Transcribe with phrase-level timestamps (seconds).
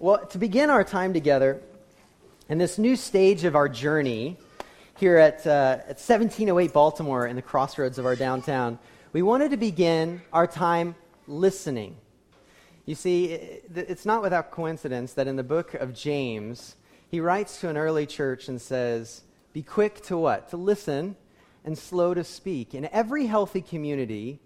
[0.00, 1.60] Well, to begin our time together
[2.48, 4.36] in this new stage of our journey
[4.96, 8.78] here at, uh, at 1708 Baltimore in the crossroads of our downtown,
[9.12, 10.94] we wanted to begin our time
[11.26, 11.96] listening.
[12.86, 13.24] You see,
[13.74, 16.76] it's not without coincidence that in the book of James,
[17.10, 19.22] he writes to an early church and says,
[19.52, 20.48] Be quick to what?
[20.50, 21.16] To listen
[21.64, 22.72] and slow to speak.
[22.72, 24.38] In every healthy community,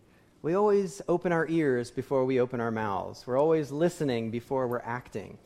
[0.43, 3.25] we always open our ears before we open our mouths.
[3.25, 5.39] We're always listening before we're acting.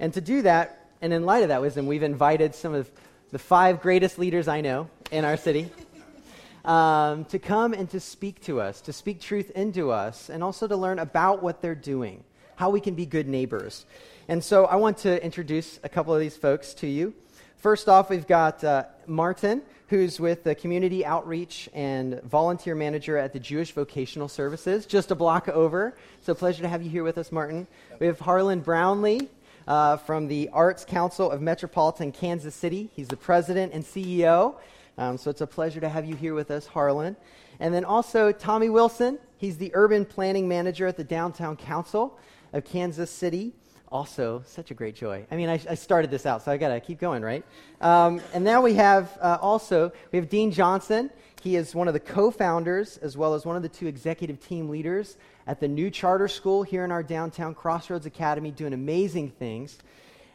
[0.00, 2.90] And to do that, and in light of that wisdom, we've invited some of
[3.30, 5.70] the five greatest leaders I know in our city
[6.64, 10.66] um, to come and to speak to us, to speak truth into us, and also
[10.66, 12.24] to learn about what they're doing,
[12.56, 13.84] how we can be good neighbors.
[14.28, 17.12] And so I want to introduce a couple of these folks to you.
[17.58, 23.32] First off, we've got uh, Martin who's with the community outreach and volunteer manager at
[23.32, 25.94] the Jewish Vocational Services, just a block over.
[26.22, 27.66] So, pleasure to have you here with us, Martin.
[27.98, 29.28] We have Harlan Brownlee
[29.66, 32.90] uh, from the Arts Council of Metropolitan Kansas City.
[32.94, 34.56] He's the president and CEO.
[34.98, 37.16] Um, so, it's a pleasure to have you here with us, Harlan.
[37.58, 39.18] And then also Tommy Wilson.
[39.38, 42.18] He's the urban planning manager at the Downtown Council
[42.52, 43.52] of Kansas City
[43.90, 45.26] also such a great joy.
[45.30, 47.44] I mean, I, I started this out, so I got to keep going, right?
[47.80, 51.10] Um, and now we have uh, also we have Dean Johnson.
[51.42, 54.68] He is one of the co-founders as well as one of the two executive team
[54.68, 55.16] leaders
[55.46, 59.78] at the new charter school here in our downtown Crossroads Academy, doing amazing things.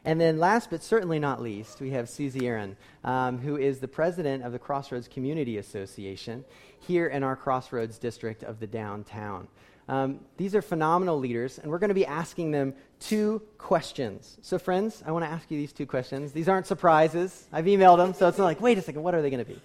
[0.06, 3.88] And then, last but certainly not least, we have Susie Aaron, um, who is the
[3.88, 6.44] president of the Crossroads Community Association
[6.80, 9.48] here in our Crossroads district of the downtown.
[9.89, 14.38] Um, these are phenomenal leaders, and we're going to be asking them two questions.
[14.42, 16.31] So, friends, I want to ask you these two questions.
[16.31, 17.48] These aren't surprises.
[17.52, 19.52] I've emailed them, so it's not like, wait a second, what are they going to
[19.52, 19.59] be?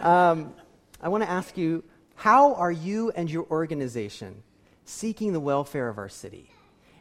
[0.00, 0.54] Um,
[1.00, 1.84] I want to ask you
[2.16, 4.42] how are you and your organization
[4.84, 6.50] seeking the welfare of our city?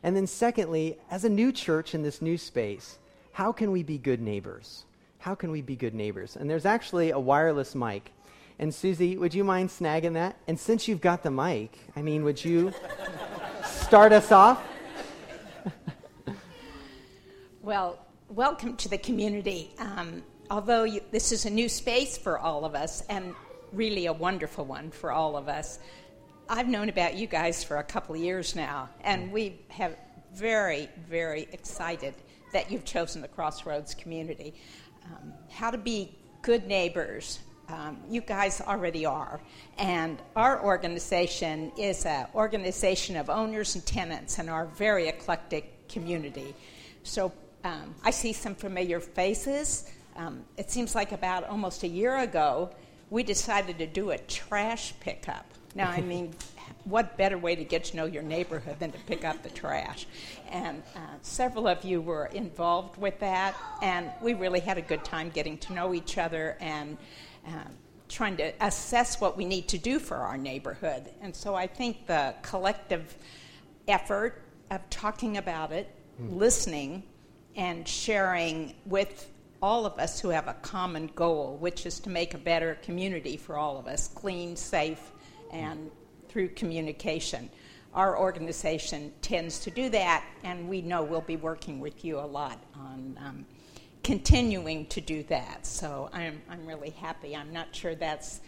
[0.03, 2.99] And then, secondly, as a new church in this new space,
[3.31, 4.85] how can we be good neighbors?
[5.17, 6.35] How can we be good neighbors?
[6.35, 8.11] And there's actually a wireless mic
[8.59, 10.35] and Susie, would you mind snagging that?
[10.47, 12.73] And since you've got the mic, I mean, would you
[13.63, 14.63] start us off?
[17.62, 19.69] well, welcome to the community.
[19.78, 23.35] Um, although you, this is a new space for all of us, and
[23.73, 25.79] really a wonderful one for all of us,
[26.50, 29.95] I've known about you guys for a couple of years now, and we have
[30.34, 32.16] very, very excited
[32.53, 34.56] that you've chosen the Crossroads community.
[35.06, 37.39] Um, how to be good neighbors,
[37.69, 39.39] um, you guys already are.
[39.78, 46.53] And our organization is an organization of owners and tenants in our very eclectic community.
[47.03, 47.31] So
[47.63, 49.89] um, I see some familiar faces.
[50.16, 52.69] Um, it seems like about almost a year ago,
[53.09, 55.45] we decided to do a trash pickup.
[55.75, 56.33] Now, I mean,
[56.85, 60.07] what better way to get to know your neighborhood than to pick up the trash?
[60.50, 65.03] And uh, several of you were involved with that, and we really had a good
[65.03, 66.97] time getting to know each other and
[67.47, 67.72] um,
[68.09, 71.09] trying to assess what we need to do for our neighborhood.
[71.22, 73.18] And so I think the collective
[73.88, 74.41] effort
[74.72, 76.38] of talking about it, mm.
[76.38, 77.03] listening,
[77.56, 79.30] and sharing with
[79.62, 83.38] all of us who have a common goal, which is to make a better community
[83.38, 85.12] for all of us clean, safe,
[85.52, 85.90] and
[86.30, 87.50] through communication.
[87.94, 92.22] Our organization tends to do that, and we know we'll be working with you a
[92.22, 93.46] lot on um,
[94.07, 95.66] continuing to do that.
[95.66, 97.35] So I'm, I'm really happy.
[97.35, 98.40] I'm not sure that's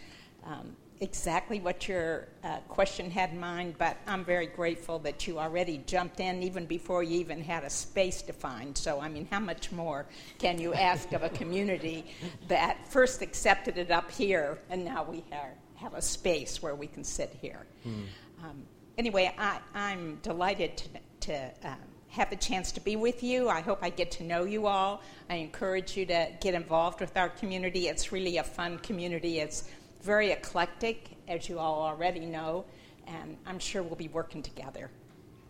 [0.42, 5.38] um, exactly what your uh, question had in mind, but I'm very grateful that you
[5.38, 8.78] already jumped in even before you even had a space defined.
[8.78, 10.06] So, I mean, how much more
[10.38, 12.06] can you ask of a community
[12.48, 16.86] that first accepted it up here and now we have, have a space where we
[16.86, 17.66] can sit here?
[17.86, 18.04] Mm.
[18.44, 18.62] Um,
[18.96, 20.88] anyway, I, am delighted to,
[21.20, 23.48] to um, have a chance to be with you.
[23.48, 25.00] I hope I get to know you all.
[25.28, 27.88] I encourage you to get involved with our community.
[27.88, 29.38] It's really a fun community.
[29.38, 29.68] It's
[30.02, 32.64] very eclectic, as you all already know,
[33.06, 34.90] and I'm sure we'll be working together.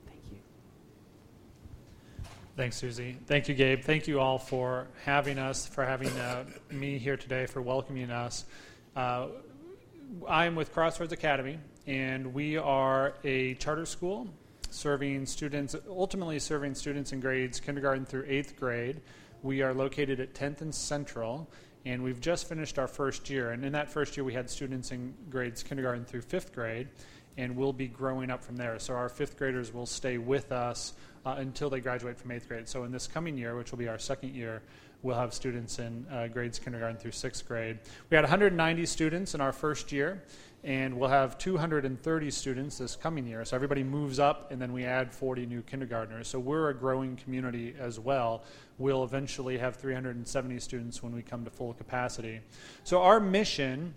[0.06, 0.38] Thank you.
[2.56, 3.16] Thanks, Susie.
[3.26, 3.82] Thank you, Gabe.
[3.82, 8.44] Thank you all for having us, for having uh, me here today, for welcoming us.
[8.94, 9.28] Uh,
[10.28, 14.28] I'm with Crossroads Academy, and we are a charter school
[14.70, 19.00] serving students, ultimately serving students in grades kindergarten through eighth grade.
[19.42, 21.48] We are located at 10th and Central,
[21.84, 23.52] and we've just finished our first year.
[23.52, 26.88] And in that first year, we had students in grades kindergarten through fifth grade,
[27.36, 28.78] and we'll be growing up from there.
[28.78, 30.94] So our fifth graders will stay with us
[31.24, 32.68] uh, until they graduate from eighth grade.
[32.68, 34.62] So in this coming year, which will be our second year,
[35.02, 37.78] we'll have students in uh, grades kindergarten through sixth grade.
[38.10, 40.22] We had 190 students in our first year,
[40.62, 43.44] and we'll have 230 students this coming year.
[43.44, 46.28] So everybody moves up, and then we add 40 new kindergartners.
[46.28, 48.44] So we're a growing community as well.
[48.78, 52.40] We'll eventually have 370 students when we come to full capacity.
[52.84, 53.94] So our mission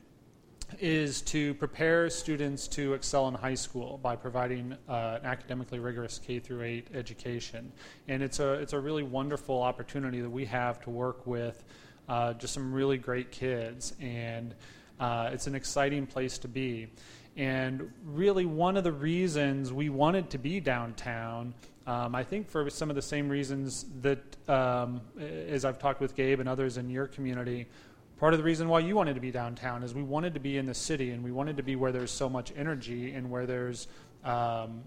[0.79, 6.19] is to prepare students to excel in high school by providing uh, an academically rigorous
[6.19, 7.71] K through 8 education.
[8.07, 11.63] And it's a, it's a really wonderful opportunity that we have to work with
[12.09, 13.93] uh, just some really great kids.
[13.99, 14.55] And
[15.03, 16.87] uh, it's an exciting place to be.
[17.35, 21.53] And really, one of the reasons we wanted to be downtown,
[21.85, 26.15] um, I think for some of the same reasons that, um, as I've talked with
[26.15, 27.67] Gabe and others in your community,
[28.17, 30.57] part of the reason why you wanted to be downtown is we wanted to be
[30.57, 33.45] in the city and we wanted to be where there's so much energy and where
[33.45, 33.87] there's
[34.23, 34.83] um,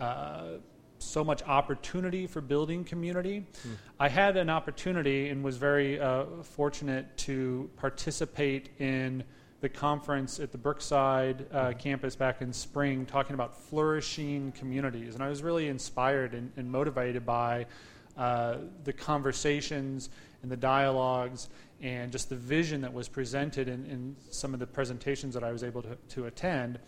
[0.00, 0.52] uh,
[0.98, 3.40] so much opportunity for building community.
[3.66, 3.76] Mm.
[4.00, 9.24] I had an opportunity and was very uh, fortunate to participate in
[9.60, 15.14] the conference at the Brookside uh, campus back in spring talking about flourishing communities.
[15.14, 17.66] And I was really inspired and, and motivated by
[18.16, 20.10] uh, the conversations
[20.42, 21.48] and the dialogues
[21.80, 25.52] and just the vision that was presented in, in some of the presentations that I
[25.52, 26.78] was able to, to attend.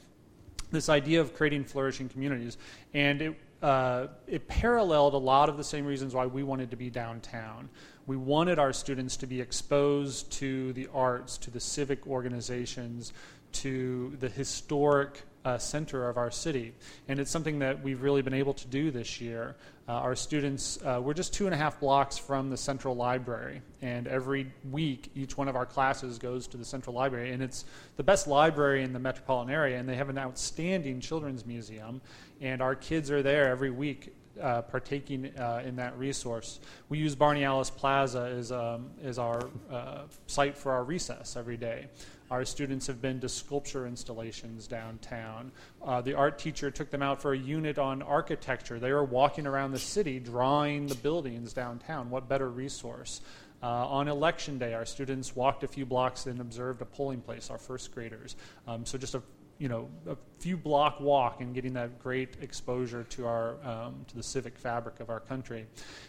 [0.70, 2.56] This idea of creating flourishing communities.
[2.94, 6.76] And it, uh, it paralleled a lot of the same reasons why we wanted to
[6.76, 7.68] be downtown.
[8.10, 13.12] We wanted our students to be exposed to the arts, to the civic organizations,
[13.52, 16.74] to the historic uh, center of our city.
[17.06, 19.54] And it's something that we've really been able to do this year.
[19.88, 23.62] Uh, our students, uh, we're just two and a half blocks from the central library.
[23.80, 27.30] And every week, each one of our classes goes to the central library.
[27.30, 27.64] And it's
[27.96, 29.78] the best library in the metropolitan area.
[29.78, 32.00] And they have an outstanding children's museum.
[32.40, 36.60] And our kids are there every week uh, partaking uh, in that resource.
[36.88, 41.56] We use Barney Allis Plaza as, um, as our uh, site for our recess every
[41.56, 41.88] day.
[42.30, 45.50] Our students have been to sculpture installations downtown.
[45.82, 48.78] Uh, the art teacher took them out for a unit on architecture.
[48.78, 52.08] They were walking around the city drawing the buildings downtown.
[52.08, 53.20] What better resource?
[53.62, 57.50] Uh, on election day, our students walked a few blocks and observed a polling place,
[57.50, 58.36] our first graders.
[58.66, 59.22] Um, so just a
[59.60, 64.16] you know a few block walk and getting that great exposure to our um, to
[64.16, 65.66] the civic fabric of our country.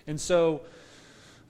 [0.07, 0.61] And so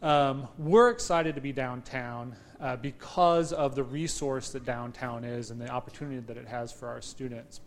[0.02, 5.62] um, we're excited to be downtown uh, because of the resource that downtown is and
[5.62, 7.62] the opportunity that it has for our students.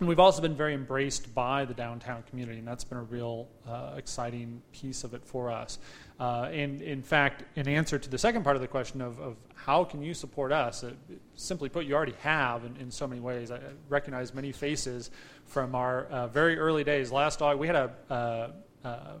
[0.00, 3.48] And we've also been very embraced by the downtown community, and that's been a real
[3.66, 5.80] uh, exciting piece of it for us.
[6.20, 9.36] Uh, and in fact, in answer to the second part of the question of, of
[9.54, 10.92] how can you support us, uh,
[11.34, 13.50] simply put, you already have in, in, so many ways.
[13.50, 13.58] I
[13.88, 15.10] recognize many faces
[15.46, 17.10] from our uh, very early days.
[17.10, 18.52] Last August, we had a
[18.84, 19.12] uh, uh,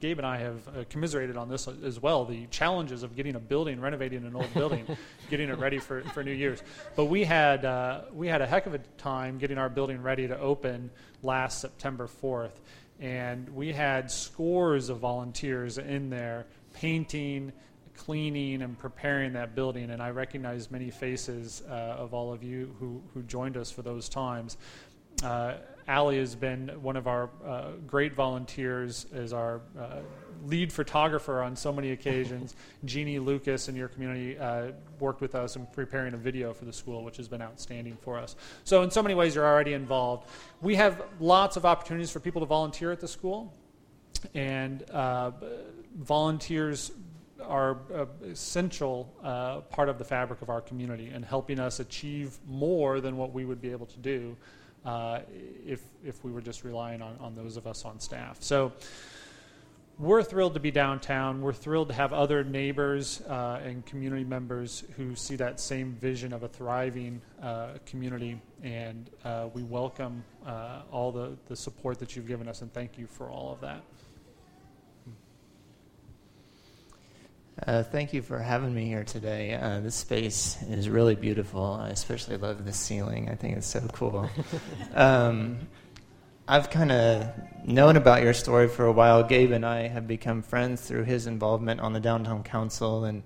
[0.00, 3.40] Gabe and I have uh, commiserated on this as well the challenges of getting a
[3.40, 4.86] building, renovating an old building,
[5.30, 6.62] getting it ready for, for New Year's.
[6.94, 10.26] But we had, uh, we had a heck of a time getting our building ready
[10.28, 10.90] to open
[11.22, 12.52] last September 4th.
[12.98, 17.52] And we had scores of volunteers in there painting,
[17.94, 19.90] cleaning, and preparing that building.
[19.90, 23.82] And I recognize many faces uh, of all of you who, who joined us for
[23.82, 24.56] those times.
[25.86, 30.00] Uh, Allie has been one of our uh, great volunteers as our uh,
[30.44, 32.54] lead photographer on so many occasions.
[32.84, 36.72] Jeannie Lucas in your community uh, worked with us in preparing a video for the
[36.72, 38.36] school, which has been outstanding for us.
[38.64, 40.28] So, in so many ways, you're already involved.
[40.60, 43.52] We have lots of opportunities for people to volunteer at the school,
[44.34, 45.32] and uh,
[45.98, 46.92] volunteers
[47.42, 52.38] are an essential uh, part of the fabric of our community and helping us achieve
[52.46, 54.36] more than what we would be able to do
[54.86, 55.20] uh,
[55.66, 58.38] if, if we were just relying on, on those of us on staff.
[58.40, 58.72] So
[59.98, 61.42] we're thrilled to be downtown.
[61.42, 66.32] We're thrilled to have other neighbors uh, and community members who see that same vision
[66.32, 68.40] of a thriving uh, community.
[68.62, 72.96] And uh, we welcome uh, all the, the support that you've given us and thank
[72.96, 73.82] you for all of that.
[77.64, 79.54] Uh, thank you for having me here today.
[79.54, 81.64] Uh, this space is really beautiful.
[81.64, 83.30] I especially love the ceiling.
[83.30, 84.28] I think it's so cool.
[84.94, 85.60] um,
[86.46, 87.32] I've kind of
[87.64, 89.22] known about your story for a while.
[89.22, 93.22] Gabe and I have become friends through his involvement on the downtown council, and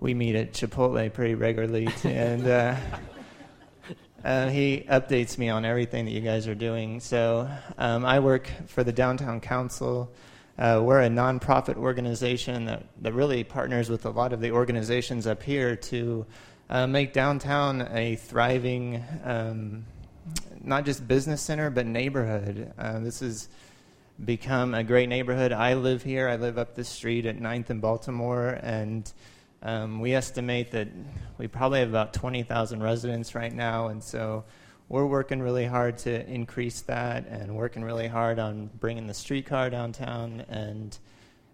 [0.00, 1.88] we meet at Chipotle pretty regularly.
[2.04, 2.74] and uh,
[4.24, 6.98] uh, he updates me on everything that you guys are doing.
[6.98, 7.48] So
[7.78, 10.10] um, I work for the downtown council.
[10.58, 15.26] Uh, we're a nonprofit organization that, that really partners with a lot of the organizations
[15.26, 16.26] up here to
[16.68, 19.84] uh, make downtown a thriving, um,
[20.62, 22.72] not just business center, but neighborhood.
[22.78, 23.48] Uh, this has
[24.24, 25.52] become a great neighborhood.
[25.52, 26.28] I live here.
[26.28, 29.10] I live up the street at 9th and Baltimore, and
[29.62, 30.88] um, we estimate that
[31.38, 34.44] we probably have about 20,000 residents right now, and so
[34.90, 39.70] we're working really hard to increase that and working really hard on bringing the streetcar
[39.70, 40.98] downtown and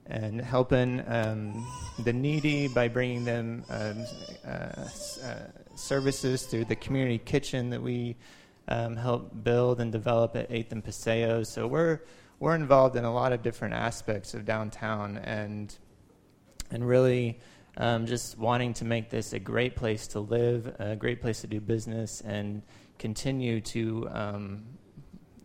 [0.06, 1.66] and helping um,
[2.04, 4.04] the needy by bringing them um,
[4.46, 4.86] uh, uh,
[5.74, 8.16] services through the community kitchen that we
[8.68, 11.42] um, help build and develop at 8th and Paseo.
[11.42, 12.00] So we're
[12.40, 15.76] we're involved in a lot of different aspects of downtown and
[16.70, 17.38] and really
[17.76, 21.46] um, just wanting to make this a great place to live, a great place to
[21.46, 22.62] do business, and
[22.98, 24.64] continue to um,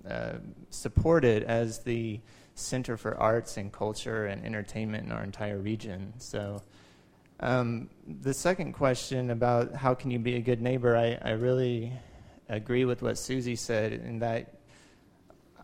[0.10, 0.34] uh,
[0.70, 2.20] support it as the
[2.56, 6.14] center for arts and culture and entertainment in our entire region.
[6.18, 6.62] So.
[7.44, 7.90] Um,
[8.22, 11.92] the second question about how can you be a good neighbor, I, I really
[12.50, 14.62] agree with what Susie said in that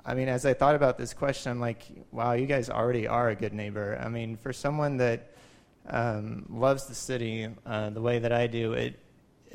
[0.07, 3.27] I mean, as I thought about this question, I'm like, wow, you guys already are
[3.27, 3.99] a good neighbor.
[4.01, 5.33] I mean, for someone that
[5.89, 8.97] um, loves the city uh, the way that I do, it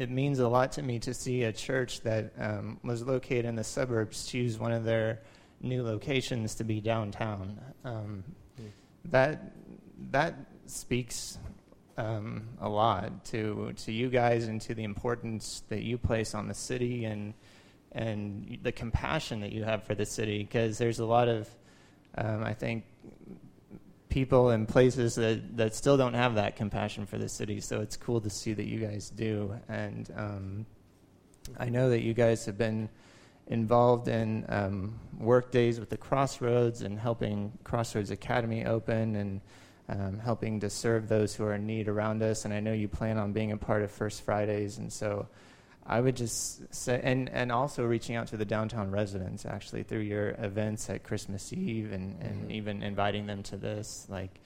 [0.03, 3.55] it means a lot to me to see a church that um, was located in
[3.55, 5.21] the suburbs choose one of their
[5.61, 7.61] new locations to be downtown.
[7.85, 8.25] Um.
[9.07, 9.53] That
[10.11, 10.35] that
[10.67, 11.39] speaks
[11.97, 16.49] um, a lot to to you guys and to the importance that you place on
[16.49, 17.35] the city and
[17.93, 21.49] and the compassion that you have for the city because there's a lot of
[22.17, 22.85] um, I think
[24.13, 27.61] people and places that, that still don't have that compassion for the city.
[27.61, 29.59] So it's cool to see that you guys do.
[29.71, 30.67] And um,
[31.59, 32.91] I know that you guys have been
[33.47, 39.41] involved in um, work days with the Crossroads and helping Crossroads Academy open and
[39.89, 42.45] um, helping to serve those who are in need around us.
[42.45, 44.77] And I know you plan on being a part of First Fridays.
[44.77, 45.27] And so
[45.85, 50.01] I would just say, and, and also reaching out to the downtown residents actually through
[50.01, 52.51] your events at Christmas Eve and, and mm-hmm.
[52.53, 54.07] even inviting them to this.
[54.09, 54.41] Like,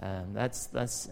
[0.00, 1.08] um, that's, that's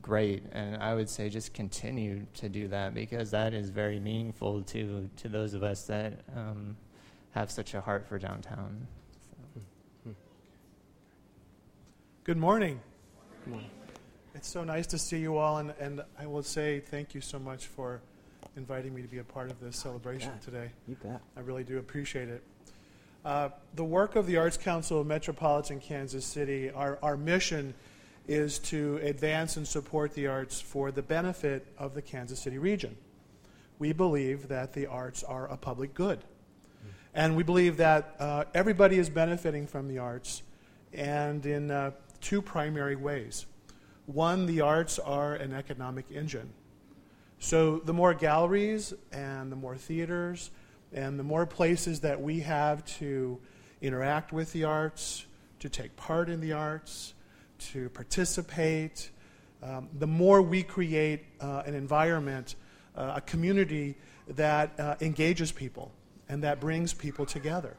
[0.00, 0.44] great.
[0.52, 5.10] And I would say just continue to do that because that is very meaningful to,
[5.16, 6.76] to those of us that um,
[7.32, 8.86] have such a heart for downtown.
[10.04, 10.14] So.
[12.24, 12.80] Good morning.
[13.44, 13.70] Good morning.
[14.34, 17.38] It's so nice to see you all, and, and I will say thank you so
[17.38, 18.00] much for
[18.56, 20.70] inviting me to be a part of this celebration you today.
[20.88, 21.20] You bet.
[21.36, 22.42] I really do appreciate it.
[23.24, 27.74] Uh, the work of the Arts Council of Metropolitan Kansas City, our, our mission
[28.28, 32.96] is to advance and support the arts for the benefit of the Kansas City region.
[33.78, 36.20] We believe that the arts are a public good.
[36.20, 36.90] Mm.
[37.14, 40.42] And we believe that uh, everybody is benefiting from the arts,
[40.92, 43.46] and in uh, two primary ways.
[44.06, 46.52] One, the arts are an economic engine.
[47.38, 50.50] So the more galleries and the more theaters
[50.92, 53.38] and the more places that we have to
[53.82, 55.26] interact with the arts,
[55.60, 57.14] to take part in the arts,
[57.58, 59.10] to participate,
[59.62, 62.56] um, the more we create uh, an environment,
[62.96, 63.96] uh, a community
[64.28, 65.92] that uh, engages people
[66.28, 67.76] and that brings people together.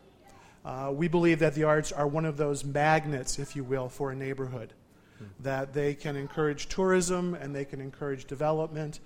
[0.66, 4.12] Uh, we believe that the arts are one of those magnets, if you will, for
[4.12, 4.74] a neighborhood,
[5.18, 5.26] hmm.
[5.40, 9.00] that they can encourage tourism and they can encourage development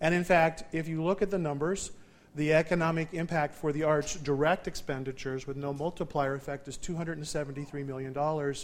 [0.00, 1.90] and in fact, if you look at the numbers,
[2.34, 8.54] the economic impact for the arts direct expenditures with no multiplier effect is $273 million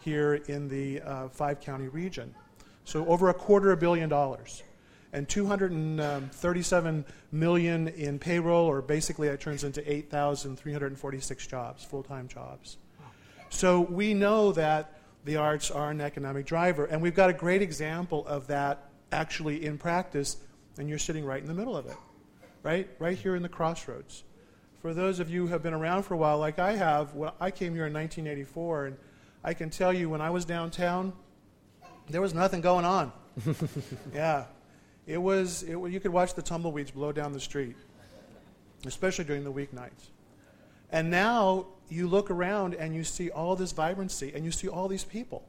[0.00, 2.34] here in the uh, five county region.
[2.84, 4.62] So over a quarter of a billion dollars.
[5.12, 12.76] And 237 million in payroll, or basically that turns into 8,346 jobs, full-time jobs.
[13.48, 17.62] So we know that the arts are an economic driver, and we've got a great
[17.62, 20.36] example of that actually in practice
[20.78, 21.96] and you're sitting right in the middle of it,
[22.62, 22.88] right?
[22.98, 24.24] Right here in the crossroads.
[24.80, 27.34] For those of you who have been around for a while, like I have, well,
[27.40, 28.96] I came here in 1984, and
[29.42, 31.12] I can tell you when I was downtown,
[32.08, 33.12] there was nothing going on.
[34.14, 34.44] yeah.
[35.06, 37.76] It was, it, you could watch the tumbleweeds blow down the street,
[38.86, 40.10] especially during the weeknights.
[40.92, 44.86] And now you look around and you see all this vibrancy and you see all
[44.86, 45.44] these people.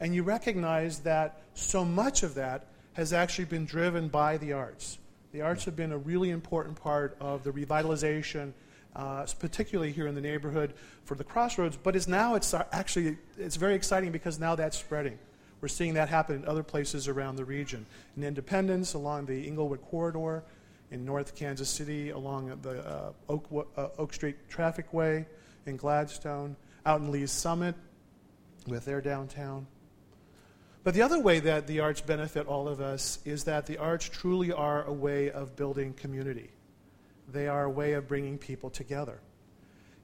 [0.00, 4.98] And you recognize that so much of that has actually been driven by the arts.
[5.32, 8.52] The arts have been a really important part of the revitalization,
[8.94, 10.72] uh, particularly here in the neighborhood
[11.04, 11.76] for the crossroads.
[11.76, 15.18] But it's now it's actually it's very exciting because now that's spreading.
[15.60, 17.84] We're seeing that happen in other places around the region.
[18.16, 20.42] In Independence, along the Englewood corridor,
[20.90, 25.26] in North Kansas City, along the uh, Oak, uh, Oak Street Traffic Way,
[25.66, 27.74] in Gladstone, out in Lee's Summit,
[28.66, 29.66] with their downtown.
[30.86, 34.08] But the other way that the arts benefit all of us is that the arts
[34.08, 36.52] truly are a way of building community.
[37.26, 39.18] They are a way of bringing people together.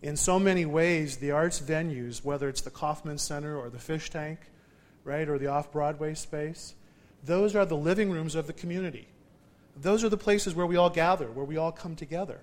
[0.03, 4.11] in so many ways, the arts venues, whether it's the Kauffman Center or the Fish
[4.11, 4.41] Tank,
[5.05, 6.75] right, or the off Broadway space,
[7.25, 9.07] those are the living rooms of the community.
[9.77, 12.41] Those are the places where we all gather, where we all come together.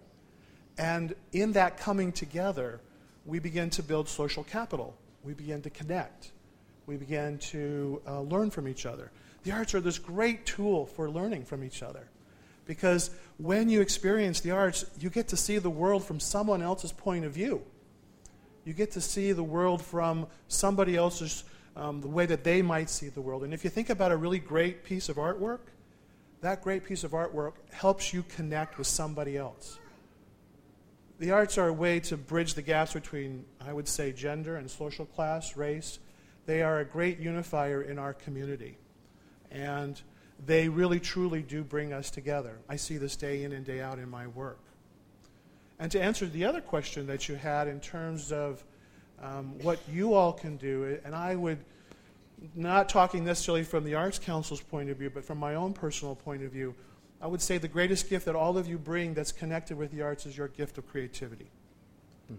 [0.77, 2.79] And in that coming together,
[3.25, 4.95] we begin to build social capital.
[5.25, 6.31] We begin to connect.
[6.89, 9.11] We begin to uh, learn from each other.
[9.43, 12.09] The arts are this great tool for learning from each other.
[12.65, 16.91] Because when you experience the arts, you get to see the world from someone else's
[16.91, 17.61] point of view.
[18.65, 21.43] You get to see the world from somebody else's,
[21.75, 23.43] um, the way that they might see the world.
[23.43, 25.59] And if you think about a really great piece of artwork,
[26.41, 29.77] that great piece of artwork helps you connect with somebody else.
[31.19, 34.71] The arts are a way to bridge the gaps between, I would say, gender and
[34.71, 35.99] social class, race.
[36.45, 38.77] They are a great unifier in our community.
[39.51, 40.01] And
[40.45, 42.57] they really truly do bring us together.
[42.67, 44.59] I see this day in and day out in my work.
[45.79, 48.63] And to answer the other question that you had in terms of
[49.21, 51.59] um, what you all can do, and I would,
[52.55, 56.15] not talking necessarily from the Arts Council's point of view, but from my own personal
[56.15, 56.73] point of view,
[57.21, 60.01] I would say the greatest gift that all of you bring that's connected with the
[60.01, 61.49] arts is your gift of creativity.
[62.27, 62.35] Hmm.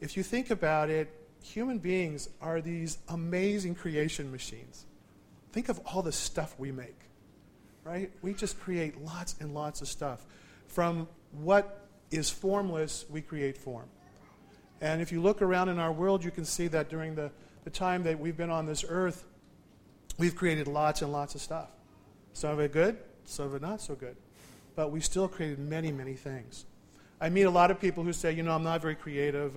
[0.00, 1.08] If you think about it,
[1.42, 4.86] human beings are these amazing creation machines.
[5.52, 7.02] Think of all the stuff we make
[7.84, 8.10] right?
[8.22, 10.24] We just create lots and lots of stuff.
[10.68, 13.86] From what is formless, we create form.
[14.80, 17.30] And if you look around in our world, you can see that during the,
[17.64, 19.24] the time that we've been on this earth,
[20.18, 21.70] we've created lots and lots of stuff.
[22.32, 24.16] Some of it good, some of it not so good.
[24.74, 26.64] But we still created many, many things.
[27.20, 29.56] I meet a lot of people who say, you know, I'm not very creative.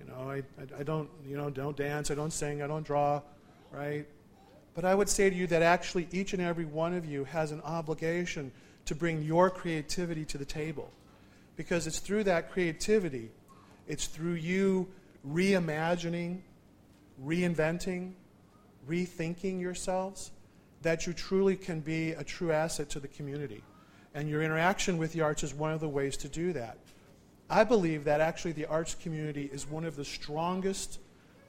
[0.00, 2.86] You know, I, I, I don't, you know, don't dance, I don't sing, I don't
[2.86, 3.20] draw,
[3.70, 4.06] right?
[4.74, 7.52] But I would say to you that actually each and every one of you has
[7.52, 8.50] an obligation
[8.86, 10.90] to bring your creativity to the table.
[11.56, 13.30] Because it's through that creativity,
[13.86, 14.88] it's through you
[15.28, 16.40] reimagining,
[17.24, 18.12] reinventing,
[18.88, 20.30] rethinking yourselves
[20.82, 23.62] that you truly can be a true asset to the community.
[24.14, 26.78] And your interaction with the arts is one of the ways to do that.
[27.50, 31.00] I believe that actually the arts community is one of the strongest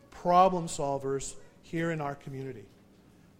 [0.09, 2.65] problem solvers here in our community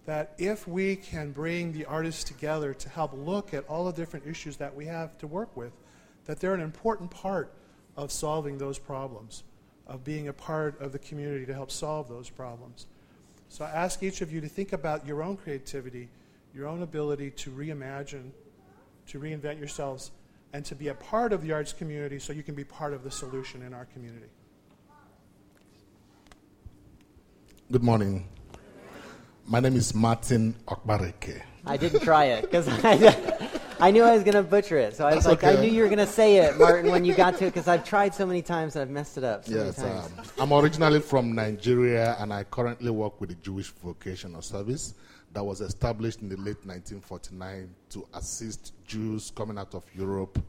[0.05, 4.25] that if we can bring the artists together to help look at all the different
[4.25, 5.71] issues that we have to work with,
[6.25, 7.53] that they're an important part
[7.95, 9.43] of solving those problems,
[9.87, 12.87] of being a part of the community to help solve those problems.
[13.49, 16.09] So I ask each of you to think about your own creativity,
[16.53, 18.31] your own ability to reimagine,
[19.07, 20.11] to reinvent yourselves,
[20.53, 23.03] and to be a part of the arts community so you can be part of
[23.03, 24.27] the solution in our community.
[27.71, 28.27] Good morning.
[29.47, 31.41] My name is Martin Okbareke.
[31.65, 34.95] I didn't try it because I, I knew I was going to butcher it.
[34.95, 35.57] So I was That's like, okay.
[35.57, 37.69] I knew you were going to say it, Martin, when you got to it because
[37.69, 40.99] I've tried so many times and I've messed it up so yes, um, I'm originally
[40.99, 44.95] from Nigeria and I currently work with the Jewish Vocational Service
[45.33, 50.43] that was established in the late 1949 to assist Jews coming out of Europe,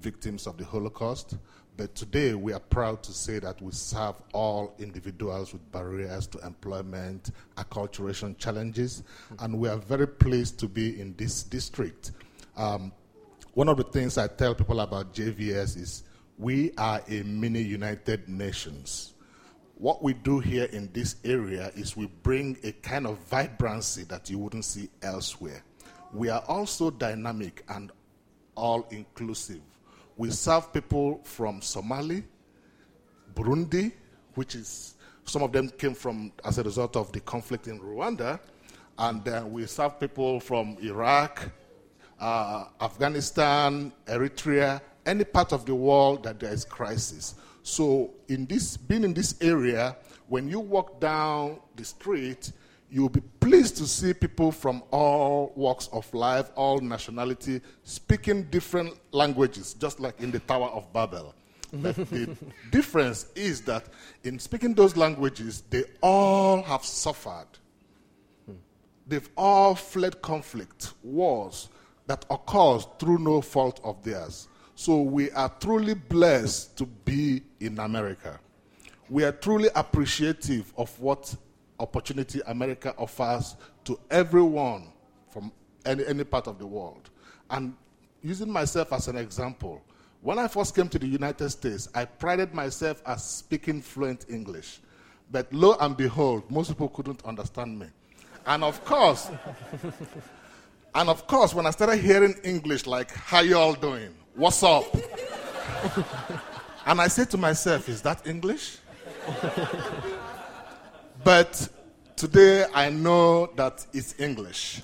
[0.00, 1.36] victims of the Holocaust.
[1.76, 6.38] But today we are proud to say that we serve all individuals with barriers to
[6.44, 9.04] employment, acculturation challenges,
[9.38, 12.10] and we are very pleased to be in this district.
[12.56, 12.92] Um,
[13.54, 16.02] one of the things I tell people about JVS is
[16.36, 19.14] we are a mini United Nations.
[19.78, 24.28] What we do here in this area is we bring a kind of vibrancy that
[24.28, 25.62] you wouldn't see elsewhere.
[26.12, 27.92] We are also dynamic and
[28.56, 29.60] all inclusive.
[30.16, 32.24] We serve people from Somali,
[33.36, 33.92] Burundi,
[34.34, 38.40] which is some of them came from as a result of the conflict in Rwanda,
[38.98, 41.52] and then we serve people from Iraq,
[42.18, 47.36] uh, Afghanistan, Eritrea, any part of the world that there is crisis.
[47.68, 49.94] So, in this, being in this area,
[50.26, 52.50] when you walk down the street,
[52.90, 58.98] you'll be pleased to see people from all walks of life, all nationality, speaking different
[59.12, 61.34] languages, just like in the Tower of Babel.
[61.70, 62.34] But the
[62.70, 63.84] difference is that
[64.24, 67.48] in speaking those languages, they all have suffered.
[69.06, 71.68] They've all fled conflict, wars
[72.06, 74.48] that occurs through no fault of theirs.
[74.78, 78.38] So we are truly blessed to be in America.
[79.10, 81.34] We are truly appreciative of what
[81.80, 84.92] opportunity America offers to everyone
[85.30, 85.50] from
[85.84, 87.10] any, any part of the world.
[87.50, 87.74] And
[88.22, 89.82] using myself as an example,
[90.20, 94.78] when I first came to the United States, I prided myself as speaking fluent English.
[95.32, 97.88] But lo and behold, most people couldn't understand me.
[98.46, 99.28] And of course,
[100.98, 104.12] and of course, when I started hearing English like, how y'all doing?
[104.34, 104.84] What's up?
[106.86, 108.78] And I said to myself, is that English?
[111.22, 111.68] but
[112.16, 114.80] today I know that it's English.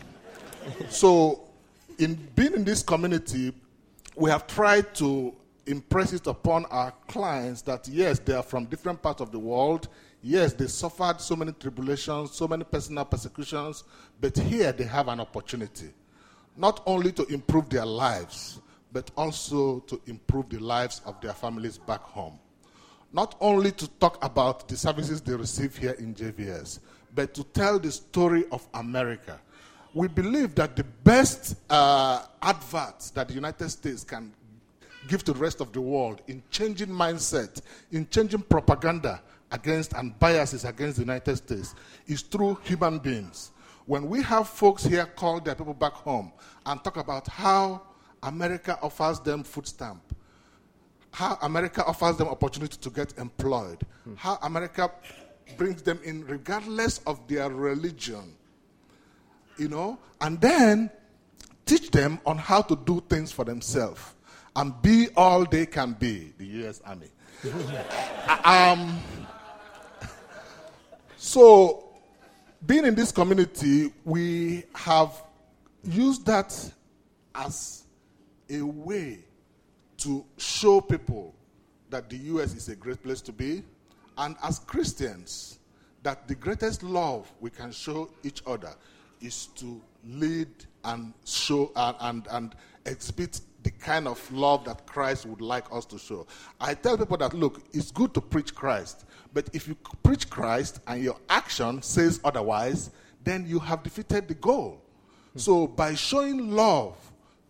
[0.89, 1.49] So,
[1.99, 3.53] in being in this community,
[4.15, 5.35] we have tried to
[5.67, 9.89] impress it upon our clients that yes, they are from different parts of the world.
[10.23, 13.83] Yes, they suffered so many tribulations, so many personal persecutions,
[14.21, 15.91] but here they have an opportunity
[16.57, 18.61] not only to improve their lives,
[18.93, 22.39] but also to improve the lives of their families back home.
[23.13, 26.81] Not only to talk about the services they receive here in JVS,
[27.15, 29.41] but to tell the story of America.
[29.95, 34.33] We believe that the best uh, advert that the United States can
[35.07, 37.61] give to the rest of the world in changing mindset,
[37.93, 41.75] in changing propaganda against and biases against the United States
[42.07, 43.53] is through human beings.
[43.87, 46.33] When we have folks here call their people back home
[46.65, 47.83] and talk about how
[48.23, 50.03] America offers them food stamp,
[51.11, 54.15] how America offers them opportunity to get employed, hmm.
[54.17, 54.91] how America
[55.57, 58.35] brings them in regardless of their religion,
[59.59, 60.91] you know, and then
[61.67, 64.15] teach them on how to do things for themselves
[64.57, 66.81] and be all they can be, the U.S.
[66.85, 67.09] Army.
[68.45, 68.99] um,
[71.17, 71.94] so,
[72.67, 75.23] being in this community, we have
[75.83, 76.73] used that
[77.35, 77.85] as
[78.49, 79.19] a way
[79.99, 81.35] to show people
[81.91, 82.55] that the U.S.
[82.55, 83.63] is a great place to be,
[84.19, 85.59] and as Christians,
[86.03, 88.75] that the greatest love we can show each other
[89.21, 90.49] is to lead
[90.85, 92.55] and show and, and, and
[92.87, 96.27] exhibit the kind of love that Christ would like us to show.
[96.61, 100.81] I tell people that, look, it's good to preach Christ, but if you preach Christ
[100.87, 102.91] and your action says otherwise,
[103.25, 104.81] then you have defeated the goal.
[105.37, 106.97] So by showing love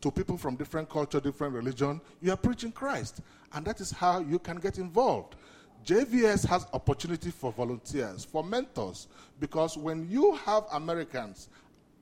[0.00, 3.20] to people from different culture, different religion, you are preaching Christ.
[3.52, 5.36] And that is how you can get involved.
[5.84, 9.06] JVS has opportunity for volunteers, for mentors,
[9.38, 11.50] because when you have Americans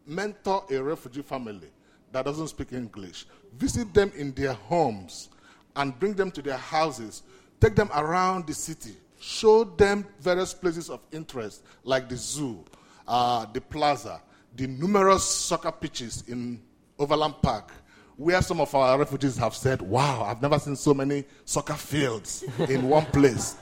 [0.06, 1.68] mentor a refugee family
[2.12, 5.30] that doesn't speak English, visit them in their homes
[5.74, 7.24] and bring them to their houses,
[7.60, 12.64] take them around the city, show them various places of interest like the zoo,
[13.06, 14.20] uh, the plaza,
[14.56, 16.60] the numerous soccer pitches in
[16.98, 17.72] Overland Park,
[18.16, 22.44] where some of our refugees have said, Wow, I've never seen so many soccer fields
[22.68, 23.56] in one place.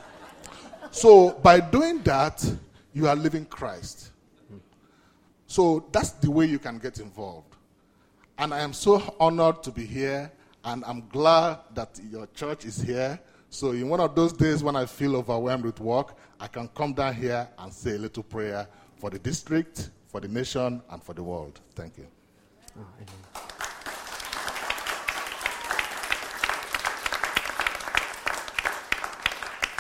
[0.90, 2.44] So, by doing that,
[2.92, 4.10] you are living Christ.
[5.46, 7.54] So, that's the way you can get involved.
[8.38, 10.32] And I am so honored to be here,
[10.64, 13.20] and I'm glad that your church is here.
[13.52, 16.92] So, in one of those days when I feel overwhelmed with work, I can come
[16.92, 21.14] down here and say a little prayer for the district, for the nation, and for
[21.14, 21.60] the world.
[21.74, 22.06] Thank you.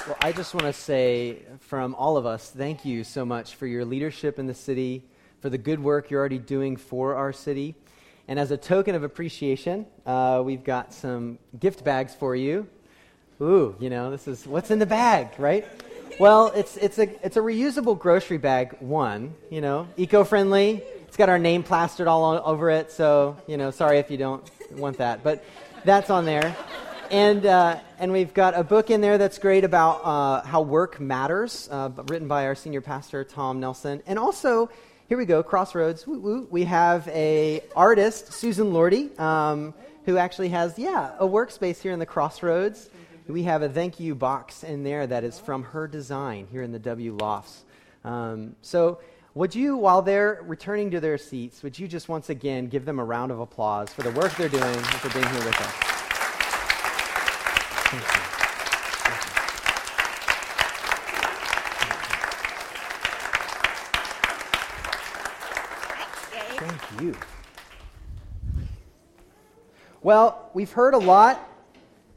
[0.08, 3.68] Well, I just want to say from all of us, thank you so much for
[3.68, 5.04] your leadership in the city,
[5.38, 7.76] for the good work you're already doing for our city.
[8.26, 12.66] And as a token of appreciation, uh, we've got some gift bags for you.
[13.42, 15.66] Ooh, you know, this is what's in the bag, right?
[16.18, 20.82] Well, it's, it's, a, it's a reusable grocery bag, one, you know, eco friendly.
[21.08, 24.46] It's got our name plastered all over it, so, you know, sorry if you don't
[24.72, 25.22] want that.
[25.22, 25.42] But
[25.86, 26.54] that's on there.
[27.10, 31.00] And, uh, and we've got a book in there that's great about uh, how work
[31.00, 34.02] matters, uh, written by our senior pastor, Tom Nelson.
[34.06, 34.68] And also,
[35.08, 36.06] here we go, Crossroads.
[36.06, 36.48] Woo, woo.
[36.50, 39.72] We have a artist, Susan Lordi, um,
[40.04, 42.90] who actually has, yeah, a workspace here in the Crossroads.
[43.30, 46.72] We have a thank you box in there that is from her design here in
[46.72, 47.64] the W Lofts.
[48.04, 48.98] Um, so,
[49.34, 52.98] would you, while they're returning to their seats, would you just once again give them
[52.98, 55.72] a round of applause for the work they're doing and for being here with us?
[66.56, 67.08] Thank you.
[67.08, 67.16] you.
[70.02, 71.49] Well, we've heard a lot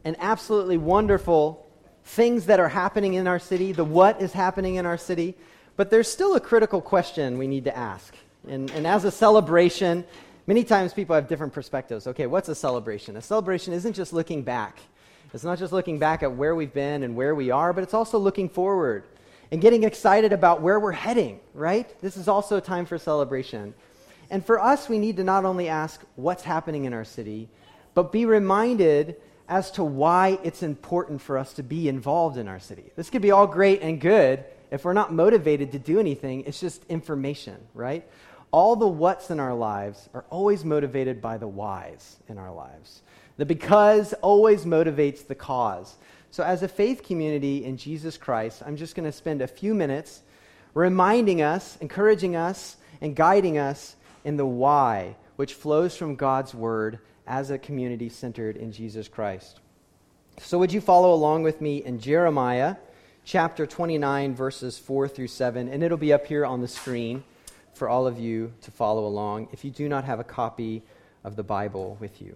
[0.06, 1.66] and absolutely wonderful
[2.06, 5.36] things that are happening in our city, the what is happening in our city,
[5.76, 8.14] but there's still a critical question we need to ask.
[8.48, 10.04] And, and as a celebration,
[10.46, 12.08] many times people have different perspectives.
[12.08, 13.18] Okay, what's a celebration?
[13.18, 14.80] A celebration isn't just looking back.
[15.34, 17.94] It's not just looking back at where we've been and where we are, but it's
[17.94, 19.06] also looking forward
[19.52, 22.00] and getting excited about where we're heading, right?
[22.02, 23.74] This is also a time for celebration.
[24.30, 27.50] And for us, we need to not only ask what's happening in our city,
[27.94, 29.16] but be reminded
[29.48, 32.92] as to why it's important for us to be involved in our city.
[32.96, 34.44] This could be all great and good.
[34.72, 38.08] If we're not motivated to do anything, it's just information, right?
[38.52, 43.02] All the what's in our lives are always motivated by the whys in our lives.
[43.38, 45.96] The because always motivates the cause.
[46.32, 49.74] So, as a faith community in Jesus Christ, I'm just going to spend a few
[49.74, 50.22] minutes
[50.74, 57.00] reminding us, encouraging us, and guiding us in the why, which flows from God's word
[57.28, 59.60] as a community centered in Jesus Christ.
[60.40, 62.76] So, would you follow along with me in Jeremiah
[63.24, 65.70] chapter 29, verses 4 through 7?
[65.70, 67.24] And it'll be up here on the screen
[67.74, 70.82] for all of you to follow along if you do not have a copy
[71.24, 72.36] of the Bible with you.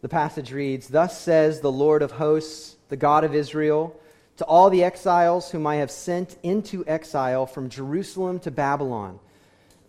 [0.00, 3.98] The passage reads Thus says the Lord of hosts, the God of Israel,
[4.38, 9.20] to all the exiles whom I have sent into exile from Jerusalem to Babylon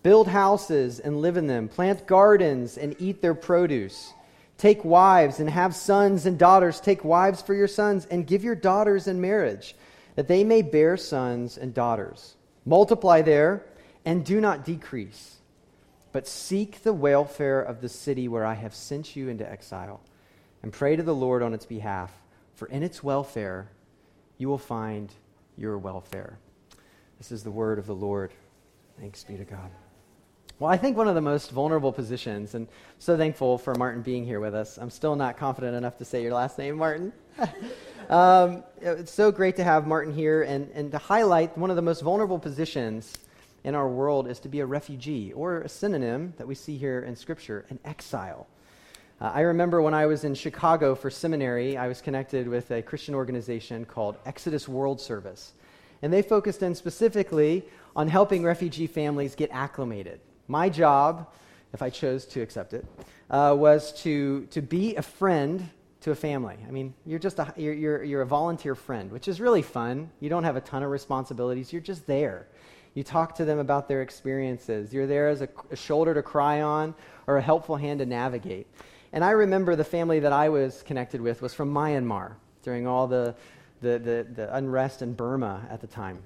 [0.04, 4.14] build houses and live in them, plant gardens and eat their produce.
[4.58, 6.80] Take wives and have sons and daughters.
[6.80, 9.76] Take wives for your sons and give your daughters in marriage,
[10.16, 12.36] that they may bear sons and daughters.
[12.66, 13.66] Multiply there
[14.06, 15.38] and do not decrease,
[16.12, 20.02] but seek the welfare of the city where I have sent you into exile,
[20.62, 22.12] and pray to the Lord on its behalf,
[22.56, 23.70] for in its welfare
[24.38, 25.12] you will find
[25.58, 26.38] your welfare.
[27.18, 28.32] This is the word of the Lord.
[29.00, 29.72] Thanks be to God.
[30.60, 32.68] Well, I think one of the most vulnerable positions, and
[33.00, 34.78] so thankful for Martin being here with us.
[34.78, 37.12] I'm still not confident enough to say your last name, Martin.
[38.10, 41.82] um, it's so great to have Martin here and, and to highlight one of the
[41.82, 43.14] most vulnerable positions
[43.64, 47.00] in our world is to be a refugee, or a synonym that we see here
[47.00, 48.46] in Scripture, an exile.
[49.20, 52.84] Uh, I remember when I was in Chicago for seminary, I was connected with a
[52.84, 55.54] Christian organization called Exodus World Service.
[56.04, 60.20] And they focused in specifically on helping refugee families get acclimated
[60.54, 61.28] my job,
[61.74, 62.86] if I chose to accept it,
[63.32, 65.68] uh, was to, to be a friend
[66.02, 66.58] to a family.
[66.68, 70.12] I mean, you're just a, you're, you're, you're a volunteer friend, which is really fun.
[70.20, 72.48] You don't have a ton of responsibilities, you're just there.
[72.94, 74.94] You talk to them about their experiences.
[74.94, 76.94] You're there as a, a shoulder to cry on
[77.26, 78.68] or a helpful hand to navigate.
[79.12, 83.08] And I remember the family that I was connected with was from Myanmar during all
[83.08, 83.34] the,
[83.82, 86.20] the, the, the unrest in Burma at the time.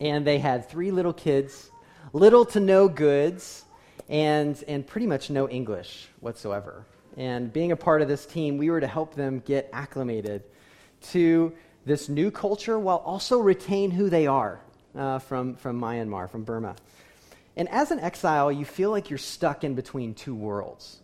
[0.00, 1.70] And they had three little kids
[2.16, 3.64] little to no goods,
[4.08, 6.86] and, and pretty much no English whatsoever.
[7.18, 10.42] And being a part of this team, we were to help them get acclimated
[11.10, 11.52] to
[11.84, 14.60] this new culture while also retain who they are
[14.96, 16.76] uh, from, from Myanmar, from Burma.
[17.54, 21.00] And as an exile, you feel like you're stuck in between two worlds.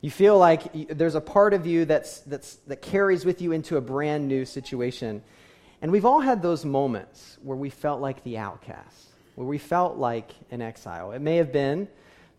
[0.00, 3.76] You feel like there's a part of you that's, that's, that carries with you into
[3.76, 5.22] a brand new situation.
[5.80, 9.09] And we've all had those moments where we felt like the outcast
[9.40, 11.12] where we felt like an exile.
[11.12, 11.88] It may have been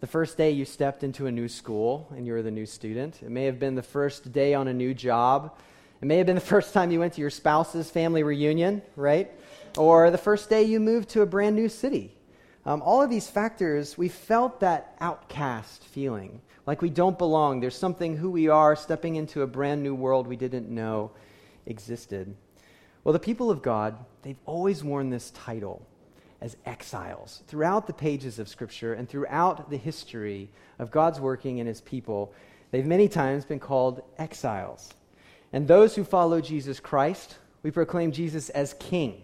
[0.02, 3.24] the first day you stepped into a new school and you were the new student.
[3.24, 5.58] It may have been the first day on a new job.
[6.00, 9.32] It may have been the first time you went to your spouse's family reunion, right?
[9.80, 12.16] Or the first day you moved to a brand new city.
[12.68, 17.62] Um, all of these factors, we felt that outcast feeling, like we don't belong.
[17.62, 21.10] There's something who we are stepping into a brand new world we didn't know
[21.66, 22.36] existed.
[23.04, 25.88] Well, the people of God, they've always worn this title
[26.42, 27.44] as exiles.
[27.48, 30.50] Throughout the pages of Scripture and throughout the history
[30.80, 32.34] of God's working in His people,
[32.72, 34.94] they've many times been called exiles.
[35.54, 39.22] And those who follow Jesus Christ, we proclaim Jesus as King,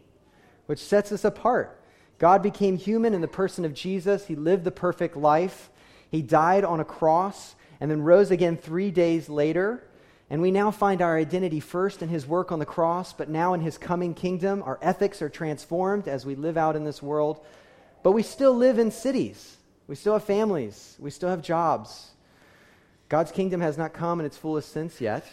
[0.68, 1.82] which sets us apart.
[2.20, 4.28] God became human in the person of Jesus.
[4.28, 5.70] He lived the perfect life.
[6.10, 9.87] He died on a cross and then rose again three days later
[10.30, 13.54] and we now find our identity first in his work on the cross, but now
[13.54, 14.62] in his coming kingdom.
[14.64, 17.40] Our ethics are transformed as we live out in this world.
[18.04, 19.56] But we still live in cities.
[19.88, 20.98] We still have families.
[21.00, 22.12] We still have jobs.
[23.08, 25.26] God's kingdom has not come in its fullest sense yet.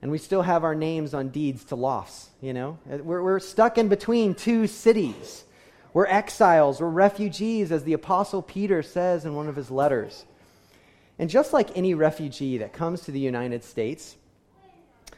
[0.00, 2.78] And we still have our names on deeds to lofts, you know?
[2.86, 5.44] We're, we're stuck in between two cities.
[5.92, 6.80] We're exiles.
[6.80, 10.24] We're refugees, as the Apostle Peter says in one of his letters.
[11.18, 14.16] And just like any refugee that comes to the United States,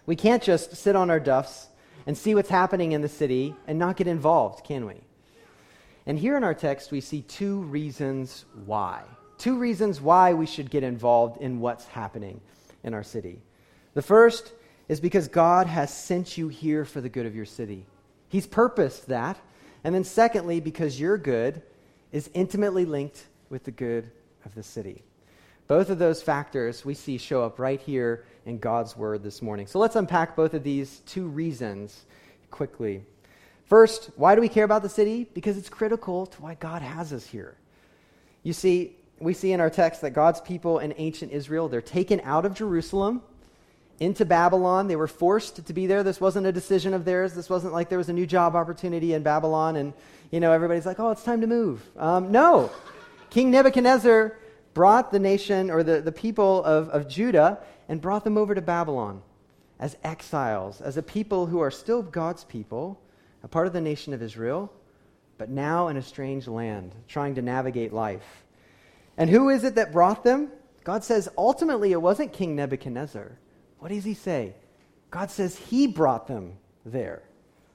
[0.07, 1.69] we can't just sit on our duffs
[2.07, 5.01] and see what's happening in the city and not get involved, can we?
[6.07, 9.03] And here in our text, we see two reasons why.
[9.39, 12.41] Two reasons why we should get involved in what's happening
[12.83, 13.41] in our city.
[13.95, 14.53] The first
[14.89, 17.87] is because God has sent you here for the good of your city.
[18.29, 19.39] He's purposed that.
[19.83, 21.63] And then, secondly, because your good
[22.13, 24.11] is intimately linked with the good
[24.45, 25.03] of the city.
[25.67, 29.67] Both of those factors we see show up right here in God's word this morning.
[29.67, 32.05] So let's unpack both of these two reasons
[32.51, 33.03] quickly.
[33.67, 35.27] First, why do we care about the city?
[35.33, 37.57] Because it's critical to why God has us here.
[38.43, 42.21] You see, we see in our text that God's people in ancient Israel, they're taken
[42.25, 43.23] out of Jerusalem
[44.01, 44.89] into Babylon.
[44.89, 46.03] They were forced to be there.
[46.03, 47.33] This wasn't a decision of theirs.
[47.35, 49.95] This wasn't like there was a new job opportunity in Babylon and,
[50.31, 51.83] you know, everybody's like, oh, it's time to move.
[51.97, 52.71] Um, no.
[53.31, 54.37] King Nebuchadnezzar
[54.75, 58.63] brought the nation or the, the people of, of Judah and brought them over to
[58.63, 59.23] Babylon
[59.79, 63.01] as exiles, as a people who are still God's people,
[63.43, 64.73] a part of the nation of Israel,
[65.37, 68.45] but now in a strange land, trying to navigate life.
[69.17, 70.51] And who is it that brought them?
[70.85, 73.39] God says ultimately it wasn't King Nebuchadnezzar.
[73.79, 74.55] What does he say?
[75.11, 77.23] God says he brought them there.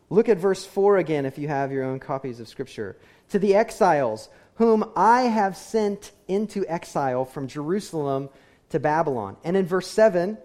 [0.10, 2.98] Look at verse 4 again if you have your own copies of Scripture.
[3.30, 8.30] To the exiles, whom I have sent into exile from Jerusalem
[8.70, 9.38] to Babylon.
[9.44, 10.38] And in verse 7,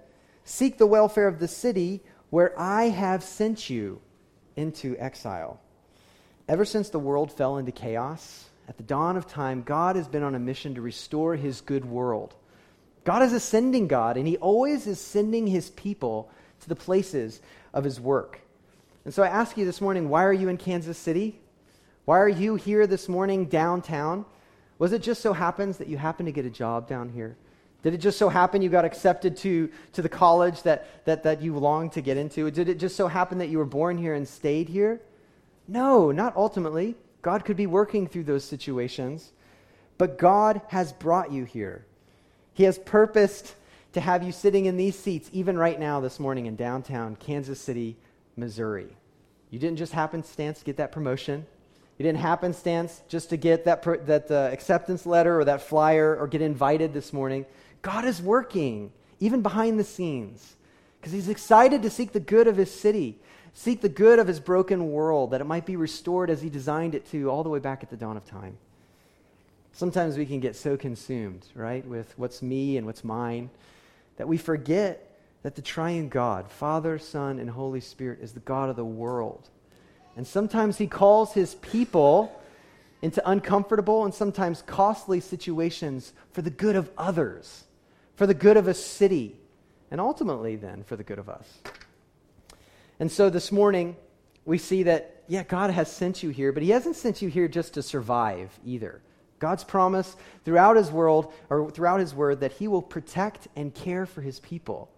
[0.44, 4.00] seek the welfare of the city where I have sent you
[4.56, 5.60] into exile.
[6.48, 10.22] Ever since the world fell into chaos, at the dawn of time, God has been
[10.22, 12.34] on a mission to restore his good world.
[13.04, 17.40] God is a sending God, and he always is sending his people to the places
[17.74, 18.40] of his work.
[19.04, 21.38] And so I ask you this morning, why are you in Kansas City?
[22.06, 24.24] Why are you here this morning downtown?
[24.78, 27.36] Was it just so happens that you happen to get a job down here?
[27.84, 31.42] Did it just so happen you got accepted to, to the college that, that, that
[31.42, 32.50] you longed to get into?
[32.50, 35.02] Did it just so happen that you were born here and stayed here?
[35.68, 36.96] No, not ultimately.
[37.20, 39.32] God could be working through those situations.
[39.98, 41.84] But God has brought you here.
[42.54, 43.54] He has purposed
[43.92, 47.60] to have you sitting in these seats, even right now this morning in downtown Kansas
[47.60, 47.96] City,
[48.34, 48.88] Missouri.
[49.50, 51.44] You didn't just happenstance get that promotion.
[51.98, 56.26] You didn't happenstance just to get that, that uh, acceptance letter or that flyer or
[56.26, 57.44] get invited this morning.
[57.84, 60.56] God is working, even behind the scenes,
[60.98, 63.18] because He's excited to seek the good of His city,
[63.52, 66.94] seek the good of His broken world, that it might be restored as He designed
[66.94, 68.56] it to all the way back at the dawn of time.
[69.74, 73.50] Sometimes we can get so consumed, right, with what's me and what's mine,
[74.16, 75.10] that we forget
[75.42, 79.50] that the triune God, Father, Son, and Holy Spirit, is the God of the world.
[80.16, 82.40] And sometimes He calls His people
[83.02, 87.64] into uncomfortable and sometimes costly situations for the good of others
[88.16, 89.36] for the good of a city,
[89.90, 91.48] and ultimately, then, for the good of us.
[93.00, 93.96] And so this morning,
[94.44, 97.48] we see that, yeah, God has sent you here, but He hasn't sent you here
[97.48, 99.00] just to survive either.
[99.38, 104.06] God's promise throughout His world, or throughout His word, that He will protect and care
[104.06, 104.90] for His people.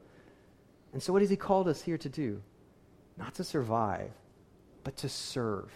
[0.92, 2.42] And so, what has He called us here to do?
[3.16, 4.11] Not to survive,
[4.85, 5.70] but to serve.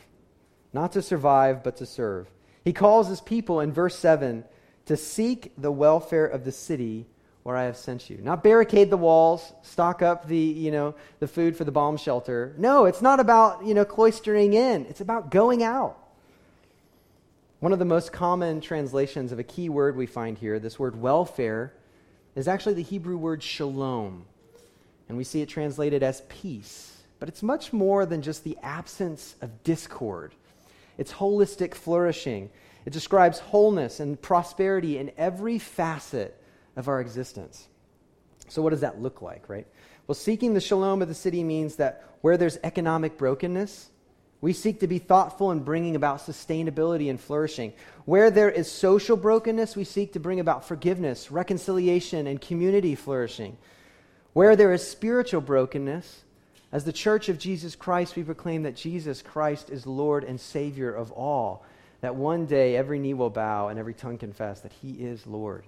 [0.72, 2.28] Not to survive, but to serve.
[2.64, 4.44] He calls His people in verse 7
[4.86, 7.06] to seek the welfare of the city
[7.42, 8.18] where I have sent you.
[8.18, 12.54] Not barricade the walls, stock up the, you know, the food for the bomb shelter.
[12.58, 14.86] No, it's not about, you know, cloistering in.
[14.86, 15.96] It's about going out.
[17.60, 21.00] One of the most common translations of a key word we find here, this word
[21.00, 21.72] welfare,
[22.34, 24.24] is actually the Hebrew word shalom.
[25.08, 27.02] And we see it translated as peace.
[27.18, 30.34] But it's much more than just the absence of discord.
[30.96, 32.50] It's holistic flourishing.
[32.86, 36.39] It describes wholeness and prosperity in every facet
[36.80, 37.68] of our existence.
[38.48, 39.66] So, what does that look like, right?
[40.08, 43.90] Well, seeking the shalom of the city means that where there's economic brokenness,
[44.40, 47.74] we seek to be thoughtful in bringing about sustainability and flourishing.
[48.06, 53.58] Where there is social brokenness, we seek to bring about forgiveness, reconciliation, and community flourishing.
[54.32, 56.24] Where there is spiritual brokenness,
[56.72, 60.92] as the church of Jesus Christ, we proclaim that Jesus Christ is Lord and Savior
[60.92, 61.64] of all,
[62.00, 65.64] that one day every knee will bow and every tongue confess that He is Lord.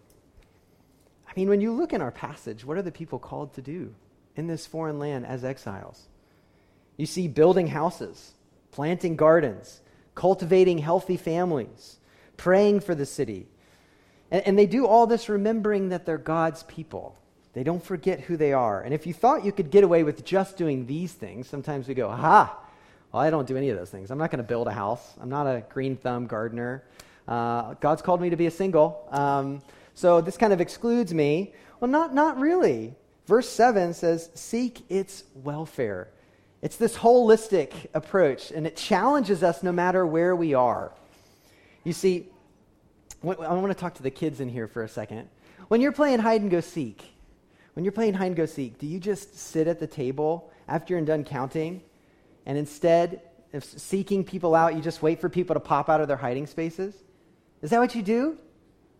[1.32, 3.94] I mean, when you look in our passage, what are the people called to do
[4.36, 6.06] in this foreign land as exiles?
[6.98, 8.32] You see building houses,
[8.70, 9.80] planting gardens,
[10.14, 11.96] cultivating healthy families,
[12.36, 13.46] praying for the city.
[14.30, 17.16] And, and, they do all this remembering that they're God's people.
[17.54, 18.82] They don't forget who they are.
[18.82, 21.94] And if you thought you could get away with just doing these things, sometimes we
[21.94, 22.58] go, aha,
[23.10, 24.10] well, I don't do any of those things.
[24.10, 25.14] I'm not going to build a house.
[25.20, 26.82] I'm not a green thumb gardener.
[27.26, 29.06] Uh, God's called me to be a single.
[29.10, 29.62] Um,
[29.94, 31.54] so this kind of excludes me.
[31.80, 32.94] Well, not, not really.
[33.26, 36.08] Verse 7 says, Seek its welfare.
[36.62, 40.92] It's this holistic approach, and it challenges us no matter where we are.
[41.82, 42.28] You see,
[43.22, 45.28] I want to talk to the kids in here for a second.
[45.68, 47.02] When you're playing hide and go seek,
[47.74, 50.94] when you're playing hide and go seek, do you just sit at the table after
[50.94, 51.82] you're done counting,
[52.46, 56.08] and instead of seeking people out, you just wait for people to pop out of
[56.08, 56.94] their hiding spaces?
[57.60, 58.38] Is that what you do?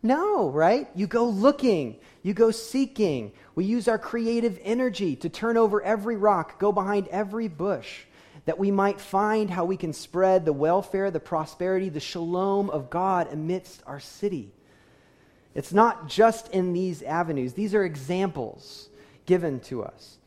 [0.05, 0.89] No, right?
[0.95, 3.31] You go looking, you go seeking.
[3.55, 8.01] We use our creative energy to turn over every rock, go behind every bush,
[8.43, 12.89] that we might find how we can spread the welfare, the prosperity, the shalom of
[12.89, 14.51] God amidst our city.
[15.55, 18.89] It's not just in these avenues, these are examples
[19.25, 20.17] given to us.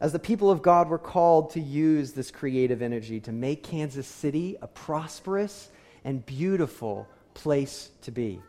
[0.00, 4.08] As the people of God, we're called to use this creative energy to make Kansas
[4.08, 5.70] City a prosperous
[6.04, 8.40] and beautiful place to be.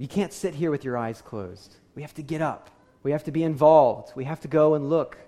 [0.00, 1.76] You can't sit here with your eyes closed.
[1.94, 2.70] We have to get up.
[3.02, 4.16] We have to be involved.
[4.16, 5.18] We have to go and look.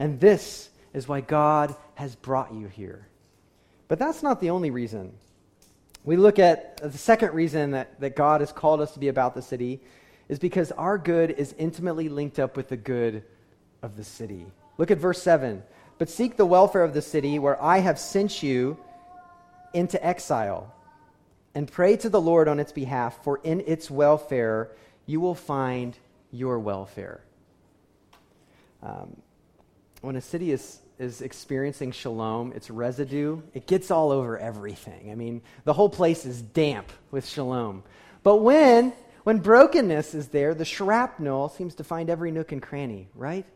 [0.00, 3.06] And this is why God has brought you here.
[3.86, 5.12] But that's not the only reason.
[6.02, 9.06] We look at uh, the second reason that, that God has called us to be
[9.06, 9.80] about the city
[10.28, 13.22] is because our good is intimately linked up with the good
[13.80, 14.44] of the city.
[14.76, 15.62] Look at verse 7.
[15.98, 18.76] But seek the welfare of the city where I have sent you
[19.72, 20.74] into exile,
[21.54, 24.70] and pray to the Lord on its behalf, for in its welfare
[25.06, 25.96] you will find
[26.30, 27.20] your welfare.
[28.82, 29.16] Um,
[30.00, 35.10] when a city is, is experiencing shalom, its residue, it gets all over everything.
[35.10, 37.82] I mean, the whole place is damp with shalom.
[38.22, 38.92] But when,
[39.22, 43.46] when brokenness is there, the shrapnel seems to find every nook and cranny, right?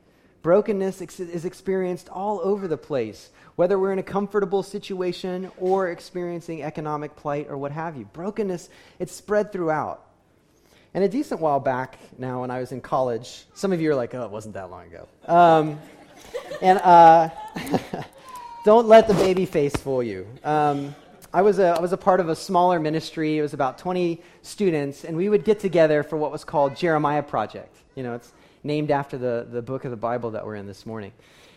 [0.43, 6.63] Brokenness is experienced all over the place, whether we're in a comfortable situation or experiencing
[6.63, 8.05] economic plight or what have you.
[8.07, 8.69] Brokenness,
[8.99, 10.05] it's spread throughout.
[10.95, 13.95] And a decent while back now, when I was in college, some of you are
[13.95, 15.09] like, oh, it wasn't that long ago.
[15.27, 15.79] Um,
[16.63, 17.31] and uh,
[18.65, 20.27] don't let the baby face fool you.
[20.45, 20.95] Um,
[21.33, 23.39] I was, a, I was a part of a smaller ministry.
[23.39, 27.23] It was about 20 students, and we would get together for what was called Jeremiah
[27.23, 27.77] Project.
[27.95, 28.33] You know, it's
[28.69, 31.13] named after the, the book of the Bible that we're in this morning.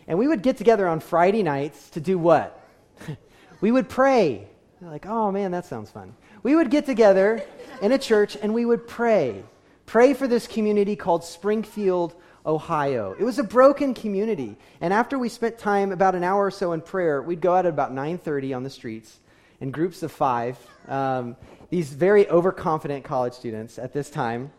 [0.08, 2.60] And we would get together on Friday nights to do what?
[3.62, 4.48] we would pray.
[4.82, 6.16] like, oh man, that sounds fun.
[6.42, 7.44] We would get together
[7.84, 9.44] in a church and we would pray.
[9.86, 13.16] Pray for this community called Springfield, Ohio.
[13.20, 14.58] It was a broken community.
[14.80, 17.66] And after we spent time, about an hour or so in prayer, we'd go out
[17.66, 19.20] at about 9.30 on the streets
[19.60, 20.58] in groups of five.
[20.88, 21.36] Um,
[21.70, 24.52] these very overconfident college students at this time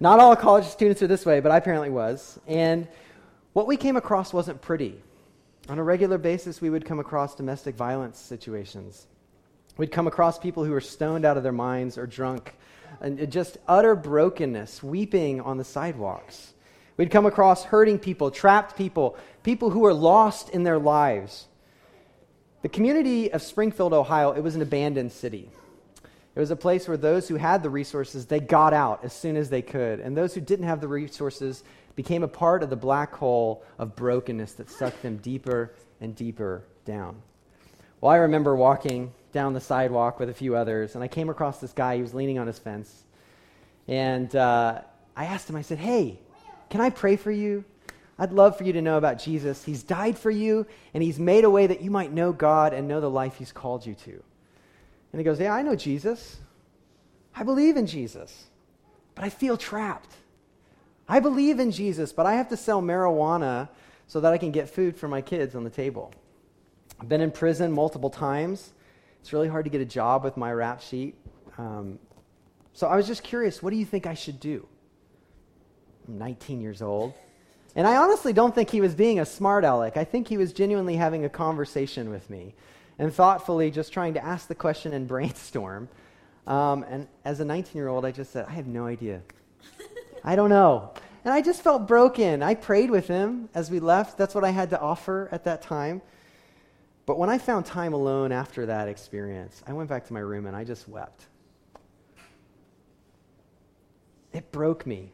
[0.00, 2.38] not all college students are this way, but I apparently was.
[2.46, 2.86] And
[3.52, 5.02] what we came across wasn't pretty.
[5.68, 9.06] On a regular basis, we would come across domestic violence situations.
[9.76, 12.56] We'd come across people who were stoned out of their minds or drunk,
[13.00, 16.54] and just utter brokenness, weeping on the sidewalks.
[16.96, 21.46] We'd come across hurting people, trapped people, people who were lost in their lives.
[22.62, 25.48] The community of Springfield, Ohio, it was an abandoned city.
[26.38, 29.36] It was a place where those who had the resources, they got out as soon
[29.36, 29.98] as they could.
[29.98, 31.64] And those who didn't have the resources
[31.96, 36.62] became a part of the black hole of brokenness that sucked them deeper and deeper
[36.84, 37.20] down.
[38.00, 41.58] Well, I remember walking down the sidewalk with a few others, and I came across
[41.58, 41.96] this guy.
[41.96, 43.02] He was leaning on his fence.
[43.88, 44.82] And uh,
[45.16, 46.20] I asked him, I said, Hey,
[46.70, 47.64] can I pray for you?
[48.16, 49.64] I'd love for you to know about Jesus.
[49.64, 52.86] He's died for you, and He's made a way that you might know God and
[52.86, 54.22] know the life He's called you to.
[55.12, 56.38] And he goes, Yeah, I know Jesus.
[57.34, 58.46] I believe in Jesus,
[59.14, 60.16] but I feel trapped.
[61.08, 63.68] I believe in Jesus, but I have to sell marijuana
[64.06, 66.12] so that I can get food for my kids on the table.
[67.00, 68.72] I've been in prison multiple times.
[69.20, 71.14] It's really hard to get a job with my rap sheet.
[71.56, 71.98] Um,
[72.72, 74.66] so I was just curious what do you think I should do?
[76.06, 77.14] I'm 19 years old.
[77.76, 79.96] And I honestly don't think he was being a smart aleck.
[79.96, 82.54] I think he was genuinely having a conversation with me
[82.98, 85.88] and thoughtfully just trying to ask the question and brainstorm.
[86.46, 89.22] Um, and as a 19 year old, I just said, I have no idea.
[90.24, 90.92] I don't know.
[91.24, 92.42] And I just felt broken.
[92.42, 94.16] I prayed with him as we left.
[94.16, 96.00] That's what I had to offer at that time.
[97.06, 100.46] But when I found time alone after that experience, I went back to my room
[100.46, 101.26] and I just wept.
[104.32, 105.12] It broke me.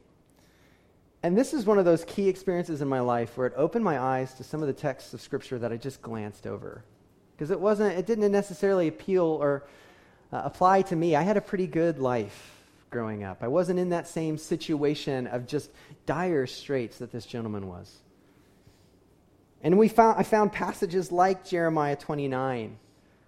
[1.22, 3.99] And this is one of those key experiences in my life where it opened my
[3.99, 6.85] eyes to some of the texts of Scripture that I just glanced over
[7.37, 9.64] because it wasn't it didn't necessarily appeal or
[10.32, 11.16] uh, apply to me.
[11.16, 12.51] I had a pretty good life
[12.91, 13.43] growing up.
[13.43, 15.70] I wasn't in that same situation of just
[16.07, 17.99] dire straits that this gentleman was.
[19.62, 22.76] And we found i found passages like jeremiah 29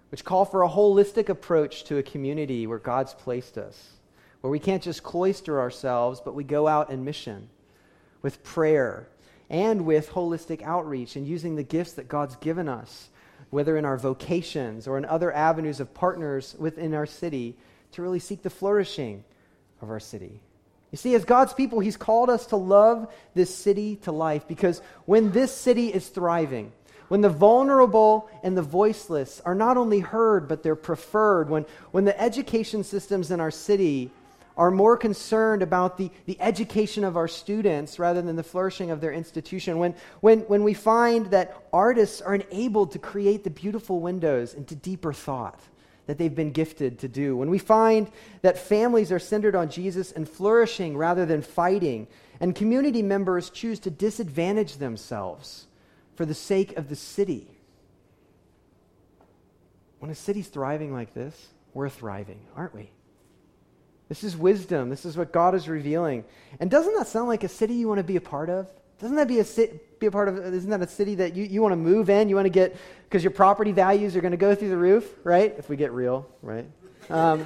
[0.09, 3.93] which call for a holistic approach to a community where god's placed us
[4.41, 7.49] where we can't just cloister ourselves but we go out in mission
[8.21, 9.07] with prayer
[9.49, 13.09] and with holistic outreach and using the gifts that god's given us
[13.49, 17.55] whether in our vocations or in other avenues of partners within our city,
[17.91, 19.23] to really seek the flourishing
[19.81, 20.41] of our city.
[20.91, 24.81] You see, as God's people, He's called us to love this city to life because
[25.05, 26.71] when this city is thriving,
[27.07, 32.05] when the vulnerable and the voiceless are not only heard, but they're preferred, when, when
[32.05, 34.11] the education systems in our city
[34.57, 38.99] are more concerned about the, the education of our students rather than the flourishing of
[38.99, 39.77] their institution.
[39.77, 44.75] When, when, when we find that artists are enabled to create the beautiful windows into
[44.75, 45.59] deeper thought
[46.07, 47.37] that they've been gifted to do.
[47.37, 48.09] When we find
[48.41, 52.07] that families are centered on Jesus and flourishing rather than fighting,
[52.39, 55.67] and community members choose to disadvantage themselves
[56.15, 57.59] for the sake of the city.
[59.99, 62.89] When a city's thriving like this, we're thriving, aren't we?
[64.09, 64.89] This is wisdom.
[64.89, 66.23] This is what God is revealing.
[66.59, 68.69] And doesn't that sound like a city you want to be a part of?
[68.99, 69.45] Doesn't that be a,
[69.99, 72.29] be a part of, isn't that a city that you, you want to move in?
[72.29, 75.07] You want to get, because your property values are going to go through the roof,
[75.23, 75.53] right?
[75.57, 76.65] If we get real, right?
[77.09, 77.45] Um,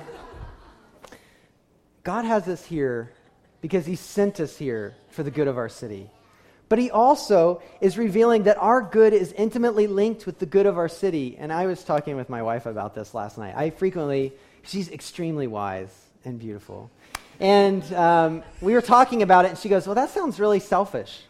[2.04, 3.12] God has us here
[3.60, 6.10] because He sent us here for the good of our city.
[6.70, 10.78] But He also is revealing that our good is intimately linked with the good of
[10.78, 11.36] our city.
[11.38, 13.56] And I was talking with my wife about this last night.
[13.58, 14.32] I frequently,
[14.64, 16.90] she's extremely wise and beautiful.
[17.40, 21.24] And um, we were talking about it, and she goes, Well, that sounds really selfish.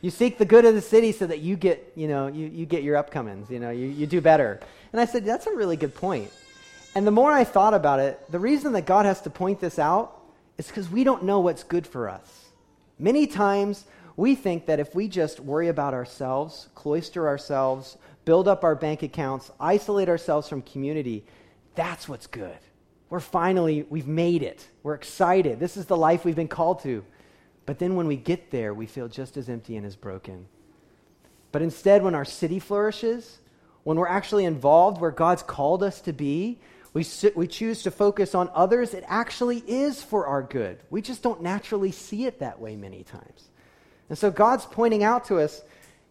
[0.00, 2.66] You seek the good of the city so that you get, you know, you, you
[2.66, 4.58] get your upcomings, you know, you, you do better.
[4.92, 6.30] And I said, That's a really good point.
[6.94, 9.78] And the more I thought about it, the reason that God has to point this
[9.78, 10.20] out
[10.58, 12.48] is because we don't know what's good for us.
[12.98, 13.84] Many times
[14.16, 19.02] we think that if we just worry about ourselves, cloister ourselves, build up our bank
[19.02, 21.24] accounts, isolate ourselves from community,
[21.74, 22.58] that's what's good.
[23.12, 24.66] We're finally, we've made it.
[24.82, 25.60] We're excited.
[25.60, 27.04] This is the life we've been called to.
[27.66, 30.46] But then when we get there, we feel just as empty and as broken.
[31.50, 33.40] But instead, when our city flourishes,
[33.84, 36.58] when we're actually involved where God's called us to be,
[36.94, 37.04] we,
[37.36, 40.78] we choose to focus on others, it actually is for our good.
[40.88, 43.50] We just don't naturally see it that way many times.
[44.08, 45.60] And so God's pointing out to us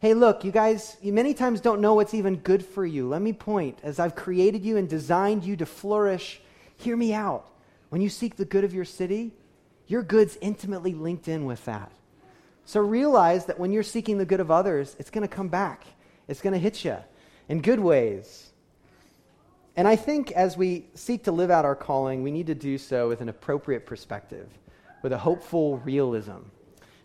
[0.02, 3.08] hey, look, you guys, you many times don't know what's even good for you.
[3.08, 3.80] Let me point.
[3.82, 6.41] As I've created you and designed you to flourish,
[6.82, 7.48] hear me out.
[7.90, 9.32] When you seek the good of your city,
[9.88, 11.92] your good's intimately linked in with that.
[12.66, 15.86] So realize that when you're seeking the good of others, it's going to come back,
[16.28, 16.98] it's going to hit you
[17.50, 18.52] in good ways.
[19.76, 22.78] And I think as we seek to live out our calling, we need to do
[22.78, 24.48] so with an appropriate perspective,
[25.02, 26.40] with a hopeful realism.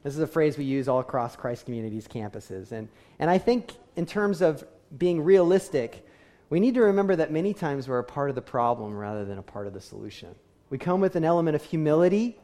[0.03, 2.73] This is a phrase we use all across Christ Community's campuses.
[2.73, 4.65] And, and I think, in terms of
[4.97, 6.07] being realistic,
[6.49, 9.39] we need to remember that many times we're a part of the problem rather than
[9.39, 10.35] a part of the solution.
[10.71, 12.39] We come with an element of humility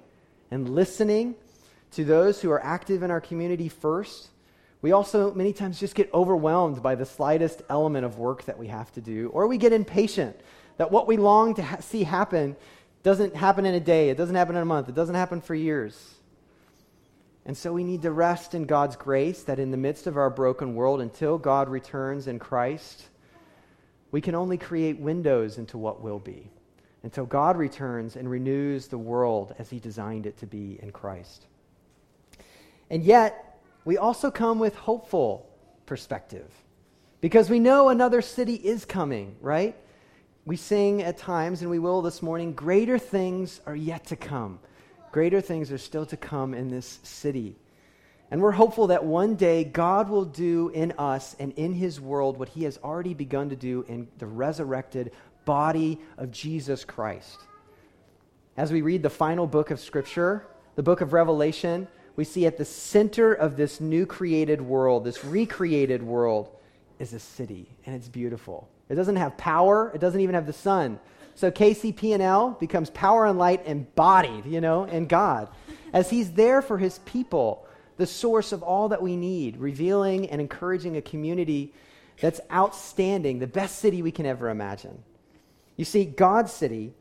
[0.50, 1.34] and listening
[1.92, 4.30] to those who are active in our community first
[4.82, 8.66] we also, many times, just get overwhelmed by the slightest element of work that we
[8.66, 10.38] have to do, or we get impatient
[10.76, 12.56] that what we long to ha- see happen
[13.04, 15.54] doesn't happen in a day, it doesn't happen in a month, it doesn't happen for
[15.54, 16.14] years.
[17.46, 20.30] And so we need to rest in God's grace that in the midst of our
[20.30, 23.08] broken world, until God returns in Christ,
[24.12, 26.48] we can only create windows into what will be.
[27.02, 31.46] Until God returns and renews the world as He designed it to be in Christ.
[32.90, 35.48] And yet, we also come with hopeful
[35.86, 36.48] perspective
[37.20, 39.74] because we know another city is coming, right?
[40.44, 44.60] We sing at times, and we will this morning, greater things are yet to come.
[45.10, 47.56] Greater things are still to come in this city.
[48.32, 52.38] And we're hopeful that one day God will do in us and in his world
[52.38, 55.12] what he has already begun to do in the resurrected
[55.44, 57.40] body of Jesus Christ.
[58.56, 62.56] As we read the final book of Scripture, the book of Revelation, we see at
[62.56, 66.48] the center of this new created world, this recreated world,
[66.98, 68.66] is a city, and it's beautiful.
[68.88, 70.98] It doesn't have power, it doesn't even have the sun.
[71.34, 75.50] So KCP&L becomes power and light embodied, you know, in God.
[75.92, 77.66] As He's there for His people,
[78.02, 81.72] the source of all that we need, revealing and encouraging a community
[82.20, 85.04] that's outstanding, the best city we can ever imagine.
[85.76, 86.94] You see, God's city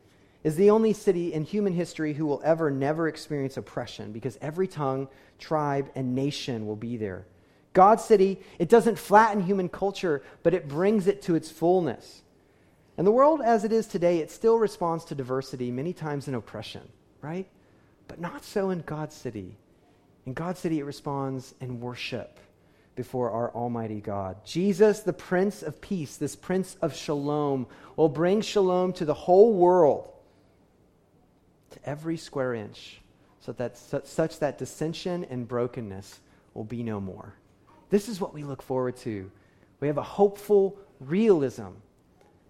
[0.44, 4.68] is the only city in human history who will ever never experience oppression because every
[4.68, 5.08] tongue,
[5.40, 7.26] tribe, and nation will be there.
[7.72, 12.22] God's city, it doesn't flatten human culture, but it brings it to its fullness.
[12.96, 16.36] And the world as it is today, it still responds to diversity, many times in
[16.36, 16.82] oppression,
[17.20, 17.48] right?
[18.06, 19.56] But not so in God's city.
[20.26, 22.38] In God's city, it responds in worship
[22.94, 24.36] before our Almighty God.
[24.44, 27.66] Jesus, the Prince of Peace, this Prince of Shalom,
[27.96, 30.08] will bring shalom to the whole world
[31.70, 33.00] to every square inch,
[33.40, 36.20] so that such that dissension and brokenness
[36.54, 37.34] will be no more.
[37.90, 39.30] This is what we look forward to.
[39.80, 41.70] We have a hopeful realism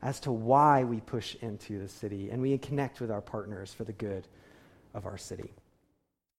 [0.03, 3.85] as to why we push into the city, and we connect with our partners for
[3.85, 4.27] the good
[4.93, 5.53] of our city.